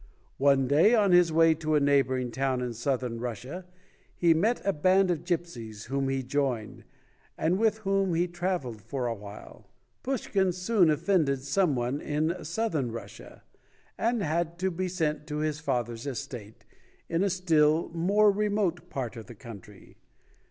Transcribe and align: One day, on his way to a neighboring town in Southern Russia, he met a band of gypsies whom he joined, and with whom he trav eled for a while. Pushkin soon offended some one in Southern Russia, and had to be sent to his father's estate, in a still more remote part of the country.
One 0.39 0.67
day, 0.67 0.95
on 0.95 1.11
his 1.11 1.31
way 1.31 1.53
to 1.53 1.75
a 1.75 1.79
neighboring 1.79 2.31
town 2.31 2.59
in 2.59 2.73
Southern 2.73 3.19
Russia, 3.19 3.65
he 4.15 4.33
met 4.33 4.59
a 4.65 4.73
band 4.73 5.11
of 5.11 5.23
gypsies 5.23 5.89
whom 5.89 6.09
he 6.09 6.23
joined, 6.23 6.85
and 7.37 7.59
with 7.59 7.77
whom 7.85 8.15
he 8.15 8.27
trav 8.27 8.63
eled 8.63 8.81
for 8.81 9.05
a 9.05 9.13
while. 9.13 9.69
Pushkin 10.01 10.53
soon 10.53 10.89
offended 10.89 11.43
some 11.43 11.75
one 11.75 12.01
in 12.01 12.43
Southern 12.43 12.91
Russia, 12.91 13.43
and 13.95 14.23
had 14.23 14.57
to 14.57 14.71
be 14.71 14.87
sent 14.87 15.27
to 15.27 15.37
his 15.37 15.59
father's 15.59 16.07
estate, 16.07 16.65
in 17.07 17.21
a 17.23 17.29
still 17.29 17.89
more 17.89 18.31
remote 18.31 18.89
part 18.89 19.15
of 19.15 19.27
the 19.27 19.35
country. 19.35 19.97